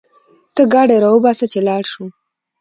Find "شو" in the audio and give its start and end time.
1.91-2.05